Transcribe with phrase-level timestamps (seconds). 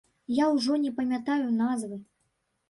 [0.35, 2.01] Я ўжо не памятаю назвы.